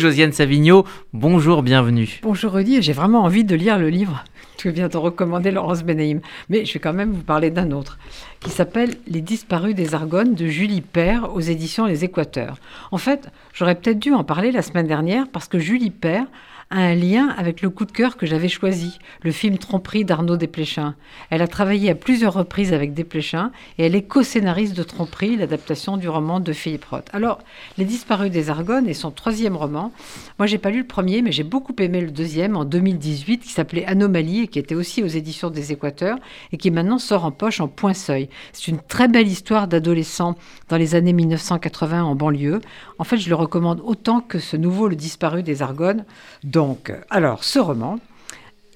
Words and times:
Josiane 0.00 0.30
Savigno, 0.30 0.84
bonjour, 1.12 1.64
bienvenue. 1.64 2.20
Bonjour 2.22 2.52
Rudy, 2.52 2.80
j'ai 2.82 2.92
vraiment 2.92 3.24
envie 3.24 3.42
de 3.42 3.56
lire 3.56 3.80
le 3.80 3.88
livre 3.88 4.22
que 4.56 4.68
vient 4.68 4.86
de 4.86 4.96
recommander 4.96 5.50
Laurence 5.50 5.82
Benaïm. 5.82 6.20
Mais 6.48 6.64
je 6.64 6.74
vais 6.74 6.78
quand 6.78 6.92
même 6.92 7.10
vous 7.10 7.24
parler 7.24 7.50
d'un 7.50 7.72
autre, 7.72 7.98
qui 8.38 8.50
s'appelle 8.50 8.94
Les 9.08 9.22
disparus 9.22 9.74
des 9.74 9.96
Argonnes 9.96 10.36
de 10.36 10.46
Julie 10.46 10.82
Père 10.82 11.34
aux 11.34 11.40
éditions 11.40 11.84
Les 11.84 12.04
Équateurs. 12.04 12.58
En 12.92 12.98
fait, 12.98 13.28
j'aurais 13.52 13.74
peut-être 13.74 13.98
dû 13.98 14.12
en 14.12 14.22
parler 14.22 14.52
la 14.52 14.62
semaine 14.62 14.86
dernière 14.86 15.26
parce 15.32 15.48
que 15.48 15.58
Julie 15.58 15.90
Père 15.90 16.26
a 16.70 16.80
un 16.80 16.94
lien 16.94 17.28
avec 17.38 17.62
le 17.62 17.70
coup 17.70 17.86
de 17.86 17.92
cœur 17.92 18.16
que 18.18 18.26
j'avais 18.26 18.48
choisi, 18.48 18.98
le 19.22 19.32
film 19.32 19.56
Tromperie 19.56 20.04
d'Arnaud 20.04 20.36
Desplechin. 20.36 20.94
Elle 21.30 21.40
a 21.40 21.48
travaillé 21.48 21.90
à 21.90 21.94
plusieurs 21.94 22.34
reprises 22.34 22.74
avec 22.74 22.92
Desplechin 22.92 23.52
et 23.78 23.86
elle 23.86 23.94
est 23.94 24.02
co-scénariste 24.02 24.76
de 24.76 24.82
Tromperie, 24.82 25.36
l'adaptation 25.36 25.96
du 25.96 26.08
roman 26.10 26.40
de 26.40 26.52
Philippe 26.52 26.84
Roth. 26.84 27.08
Alors, 27.12 27.38
Les 27.78 27.86
disparus 27.86 28.30
des 28.30 28.50
Argonnes 28.50 28.86
est 28.86 28.94
son 28.94 29.10
troisième 29.10 29.56
roman. 29.56 29.92
Moi, 30.38 30.46
j'ai 30.46 30.58
pas 30.58 30.70
lu 30.70 30.80
le 30.80 30.86
premier, 30.86 31.22
mais 31.22 31.32
j'ai 31.32 31.42
beaucoup 31.42 31.74
aimé 31.78 32.02
le 32.02 32.10
deuxième 32.10 32.56
en 32.56 32.64
2018 32.66 33.38
qui 33.38 33.52
s'appelait 33.52 33.86
Anomalie 33.86 34.42
et 34.42 34.48
qui 34.48 34.58
était 34.58 34.74
aussi 34.74 35.02
aux 35.02 35.06
éditions 35.06 35.48
des 35.50 35.72
Équateurs 35.72 36.18
et 36.52 36.58
qui 36.58 36.70
maintenant 36.70 36.98
sort 36.98 37.24
en 37.24 37.30
poche 37.30 37.60
en 37.60 37.68
point 37.68 37.94
seuil. 37.94 38.28
C'est 38.52 38.68
une 38.68 38.80
très 38.80 39.08
belle 39.08 39.28
histoire 39.28 39.68
d'adolescents 39.68 40.36
dans 40.68 40.76
les 40.76 40.94
années 40.94 41.14
1980 41.14 42.04
en 42.04 42.14
banlieue. 42.14 42.60
En 42.98 43.04
fait, 43.04 43.16
je 43.16 43.28
le 43.30 43.36
recommande 43.36 43.80
autant 43.82 44.20
que 44.20 44.38
ce 44.38 44.56
nouveau 44.56 44.88
Le 44.88 44.96
disparu 44.96 45.42
des 45.42 45.62
Argonnes. 45.62 46.04
Donc, 46.58 46.92
alors, 47.08 47.44
ce 47.44 47.60
roman 47.60 48.00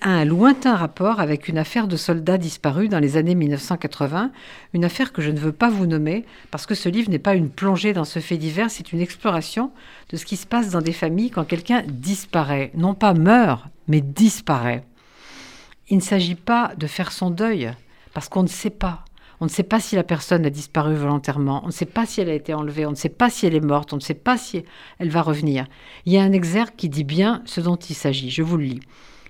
a 0.00 0.08
un 0.08 0.24
lointain 0.24 0.74
rapport 0.74 1.20
avec 1.20 1.46
une 1.46 1.58
affaire 1.58 1.86
de 1.86 1.96
soldats 1.96 2.36
disparus 2.36 2.88
dans 2.88 2.98
les 2.98 3.16
années 3.16 3.36
1980, 3.36 4.32
une 4.74 4.84
affaire 4.84 5.12
que 5.12 5.22
je 5.22 5.30
ne 5.30 5.38
veux 5.38 5.52
pas 5.52 5.70
vous 5.70 5.86
nommer 5.86 6.24
parce 6.50 6.66
que 6.66 6.74
ce 6.74 6.88
livre 6.88 7.08
n'est 7.08 7.20
pas 7.20 7.36
une 7.36 7.50
plongée 7.50 7.92
dans 7.92 8.04
ce 8.04 8.18
fait 8.18 8.36
divers, 8.36 8.68
c'est 8.68 8.92
une 8.92 9.00
exploration 9.00 9.70
de 10.10 10.16
ce 10.16 10.24
qui 10.24 10.36
se 10.36 10.44
passe 10.44 10.70
dans 10.70 10.80
des 10.80 10.92
familles 10.92 11.30
quand 11.30 11.44
quelqu'un 11.44 11.84
disparaît, 11.86 12.72
non 12.74 12.94
pas 12.94 13.14
meurt, 13.14 13.66
mais 13.86 14.00
disparaît. 14.00 14.82
Il 15.88 15.98
ne 15.98 16.02
s'agit 16.02 16.34
pas 16.34 16.72
de 16.76 16.88
faire 16.88 17.12
son 17.12 17.30
deuil 17.30 17.70
parce 18.12 18.28
qu'on 18.28 18.42
ne 18.42 18.48
sait 18.48 18.70
pas. 18.70 19.04
On 19.40 19.44
ne 19.44 19.50
sait 19.50 19.62
pas 19.62 19.78
si 19.78 19.94
la 19.94 20.02
personne 20.02 20.44
a 20.46 20.50
disparu 20.50 20.94
volontairement, 20.94 21.60
on 21.62 21.68
ne 21.68 21.72
sait 21.72 21.86
pas 21.86 22.06
si 22.06 22.20
elle 22.20 22.28
a 22.28 22.34
été 22.34 22.54
enlevée, 22.54 22.86
on 22.86 22.90
ne 22.90 22.96
sait 22.96 23.08
pas 23.08 23.30
si 23.30 23.46
elle 23.46 23.54
est 23.54 23.60
morte, 23.60 23.92
on 23.92 23.96
ne 23.96 24.00
sait 24.00 24.14
pas 24.14 24.36
si 24.36 24.64
elle 24.98 25.10
va 25.10 25.22
revenir. 25.22 25.66
Il 26.06 26.12
y 26.12 26.18
a 26.18 26.22
un 26.22 26.32
exergue 26.32 26.74
qui 26.76 26.88
dit 26.88 27.04
bien 27.04 27.42
ce 27.44 27.60
dont 27.60 27.76
il 27.76 27.94
s'agit, 27.94 28.30
je 28.30 28.42
vous 28.42 28.56
le 28.56 28.64
lis. 28.64 28.80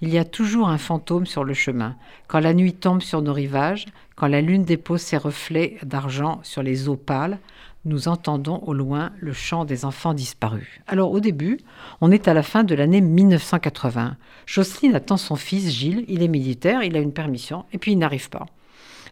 Il 0.00 0.08
y 0.12 0.18
a 0.18 0.24
toujours 0.24 0.68
un 0.68 0.78
fantôme 0.78 1.26
sur 1.26 1.44
le 1.44 1.54
chemin. 1.54 1.94
Quand 2.26 2.40
la 2.40 2.54
nuit 2.54 2.72
tombe 2.72 3.02
sur 3.02 3.22
nos 3.22 3.32
rivages, 3.32 3.86
quand 4.16 4.26
la 4.26 4.40
lune 4.40 4.64
dépose 4.64 5.00
ses 5.00 5.16
reflets 5.16 5.76
d'argent 5.84 6.40
sur 6.42 6.64
les 6.64 6.88
eaux 6.88 6.96
pâles, 6.96 7.38
nous 7.84 8.08
entendons 8.08 8.60
au 8.66 8.74
loin 8.74 9.12
le 9.20 9.32
chant 9.32 9.64
des 9.64 9.84
enfants 9.84 10.14
disparus. 10.14 10.80
Alors 10.88 11.12
au 11.12 11.20
début, 11.20 11.58
on 12.00 12.10
est 12.10 12.26
à 12.26 12.34
la 12.34 12.42
fin 12.42 12.64
de 12.64 12.74
l'année 12.74 13.00
1980. 13.00 14.16
Jocelyne 14.46 14.96
attend 14.96 15.16
son 15.16 15.36
fils 15.36 15.70
Gilles, 15.70 16.04
il 16.08 16.22
est 16.22 16.28
militaire, 16.28 16.82
il 16.82 16.96
a 16.96 17.00
une 17.00 17.12
permission, 17.12 17.64
et 17.72 17.78
puis 17.78 17.92
il 17.92 17.98
n'arrive 17.98 18.28
pas. 18.28 18.46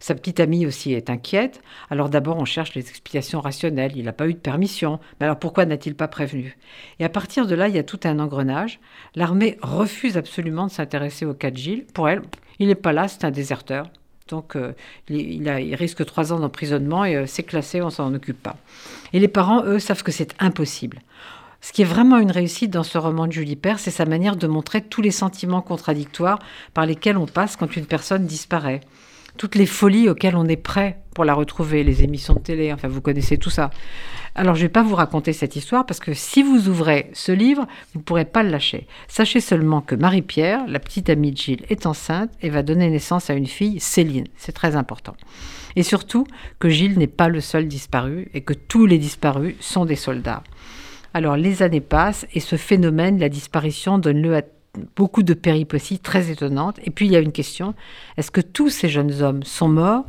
Sa 0.00 0.14
petite 0.14 0.40
amie 0.40 0.66
aussi 0.66 0.94
est 0.94 1.10
inquiète. 1.10 1.62
Alors 1.90 2.08
d'abord, 2.08 2.38
on 2.38 2.46
cherche 2.46 2.74
les 2.74 2.88
explications 2.88 3.40
rationnelles. 3.40 3.92
Il 3.94 4.04
n'a 4.06 4.14
pas 4.14 4.26
eu 4.26 4.32
de 4.32 4.38
permission. 4.38 4.98
Mais 5.20 5.26
alors 5.26 5.38
pourquoi 5.38 5.66
n'a-t-il 5.66 5.94
pas 5.94 6.08
prévenu? 6.08 6.56
Et 6.98 7.04
à 7.04 7.10
partir 7.10 7.46
de 7.46 7.54
là, 7.54 7.68
il 7.68 7.74
y 7.74 7.78
a 7.78 7.84
tout 7.84 8.00
un 8.04 8.18
engrenage. 8.18 8.80
L'armée 9.14 9.58
refuse 9.62 10.16
absolument 10.16 10.66
de 10.66 10.72
s'intéresser 10.72 11.26
au 11.26 11.34
cas 11.34 11.50
de 11.50 11.58
Gilles. 11.58 11.84
Pour 11.92 12.08
elle, 12.08 12.22
il 12.58 12.68
n'est 12.68 12.74
pas 12.74 12.94
là, 12.94 13.08
c'est 13.08 13.24
un 13.24 13.30
déserteur. 13.30 13.90
Donc 14.28 14.56
euh, 14.56 14.72
il, 15.08 15.74
risque 15.74 16.04
trois 16.06 16.32
ans 16.32 16.40
d'emprisonnement 16.40 17.04
et 17.04 17.16
euh, 17.16 17.26
c'est 17.26 17.42
classé, 17.42 17.82
on 17.82 17.90
s'en 17.90 18.14
occupe 18.14 18.42
pas. 18.42 18.56
Et 19.12 19.18
les 19.18 19.28
parents, 19.28 19.64
eux, 19.64 19.80
savent 19.80 20.02
que 20.02 20.12
c'est 20.12 20.34
impossible. 20.38 21.00
Ce 21.60 21.72
qui 21.72 21.82
est 21.82 21.86
vraiment 21.86 22.16
une 22.16 22.30
réussite 22.30 22.70
dans 22.70 22.84
ce 22.84 22.96
roman 22.96 23.26
de 23.26 23.32
Julie 23.32 23.56
Père, 23.56 23.78
c'est 23.78 23.90
sa 23.90 24.06
manière 24.06 24.36
de 24.36 24.46
montrer 24.46 24.80
tous 24.80 25.02
les 25.02 25.10
sentiments 25.10 25.60
contradictoires 25.60 26.38
par 26.72 26.86
lesquels 26.86 27.18
on 27.18 27.26
passe 27.26 27.56
quand 27.56 27.76
une 27.76 27.84
personne 27.84 28.24
disparaît 28.24 28.80
toutes 29.40 29.54
les 29.54 29.64
folies 29.64 30.10
auxquelles 30.10 30.36
on 30.36 30.44
est 30.48 30.56
prêt 30.58 30.98
pour 31.14 31.24
la 31.24 31.32
retrouver, 31.32 31.82
les 31.82 32.02
émissions 32.02 32.34
de 32.34 32.40
télé, 32.40 32.74
enfin 32.74 32.88
vous 32.88 33.00
connaissez 33.00 33.38
tout 33.38 33.48
ça. 33.48 33.70
Alors 34.34 34.54
je 34.54 34.60
ne 34.60 34.64
vais 34.66 34.72
pas 34.72 34.82
vous 34.82 34.94
raconter 34.94 35.32
cette 35.32 35.56
histoire 35.56 35.86
parce 35.86 35.98
que 35.98 36.12
si 36.12 36.42
vous 36.42 36.68
ouvrez 36.68 37.08
ce 37.14 37.32
livre, 37.32 37.66
vous 37.94 38.00
ne 38.00 38.04
pourrez 38.04 38.26
pas 38.26 38.42
le 38.42 38.50
lâcher. 38.50 38.86
Sachez 39.08 39.40
seulement 39.40 39.80
que 39.80 39.94
Marie-Pierre, 39.94 40.66
la 40.68 40.78
petite 40.78 41.08
amie 41.08 41.32
de 41.32 41.38
Gilles, 41.38 41.64
est 41.70 41.86
enceinte 41.86 42.30
et 42.42 42.50
va 42.50 42.62
donner 42.62 42.90
naissance 42.90 43.30
à 43.30 43.32
une 43.32 43.46
fille, 43.46 43.80
Céline. 43.80 44.26
C'est 44.36 44.52
très 44.52 44.76
important. 44.76 45.16
Et 45.74 45.84
surtout 45.84 46.26
que 46.58 46.68
Gilles 46.68 46.98
n'est 46.98 47.06
pas 47.06 47.28
le 47.30 47.40
seul 47.40 47.66
disparu 47.66 48.28
et 48.34 48.42
que 48.42 48.52
tous 48.52 48.84
les 48.84 48.98
disparus 48.98 49.54
sont 49.58 49.86
des 49.86 49.96
soldats. 49.96 50.42
Alors 51.14 51.38
les 51.38 51.62
années 51.62 51.80
passent 51.80 52.26
et 52.34 52.40
ce 52.40 52.56
phénomène, 52.56 53.18
la 53.18 53.30
disparition, 53.30 53.96
donne 53.96 54.20
lieu 54.20 54.36
à 54.36 54.42
beaucoup 54.96 55.22
de 55.22 55.34
péripéties 55.34 55.98
très 55.98 56.30
étonnantes. 56.30 56.78
Et 56.84 56.90
puis 56.90 57.06
il 57.06 57.12
y 57.12 57.16
a 57.16 57.20
une 57.20 57.32
question, 57.32 57.74
est-ce 58.16 58.30
que 58.30 58.40
tous 58.40 58.70
ces 58.70 58.88
jeunes 58.88 59.22
hommes 59.22 59.42
sont 59.42 59.68
morts? 59.68 60.04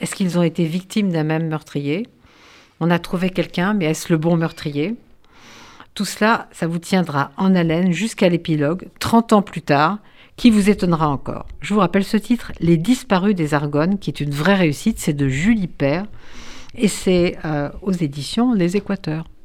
Est-ce 0.00 0.14
qu'ils 0.14 0.38
ont 0.38 0.42
été 0.42 0.64
victimes 0.64 1.12
d'un 1.12 1.24
même 1.24 1.48
meurtrier? 1.48 2.06
On 2.80 2.90
a 2.90 2.98
trouvé 2.98 3.30
quelqu'un, 3.30 3.74
mais 3.74 3.84
est-ce 3.86 4.10
le 4.10 4.16
bon 4.16 4.36
meurtrier? 4.36 4.96
Tout 5.94 6.06
cela, 6.06 6.48
ça 6.52 6.66
vous 6.66 6.78
tiendra 6.78 7.32
en 7.36 7.54
haleine 7.54 7.92
jusqu'à 7.92 8.28
l'épilogue, 8.28 8.88
30 9.00 9.34
ans 9.34 9.42
plus 9.42 9.60
tard, 9.60 9.98
qui 10.36 10.50
vous 10.50 10.70
étonnera 10.70 11.08
encore. 11.08 11.46
Je 11.60 11.74
vous 11.74 11.80
rappelle 11.80 12.04
ce 12.04 12.16
titre, 12.16 12.52
Les 12.60 12.78
disparus 12.78 13.34
des 13.34 13.52
Argonnes, 13.52 13.98
qui 13.98 14.08
est 14.08 14.20
une 14.20 14.30
vraie 14.30 14.54
réussite, 14.54 14.98
c'est 14.98 15.12
de 15.12 15.28
Julie 15.28 15.66
Père, 15.66 16.06
et 16.74 16.88
c'est 16.88 17.36
euh, 17.44 17.68
aux 17.82 17.92
éditions 17.92 18.54
Les 18.54 18.76
Équateurs. 18.78 19.26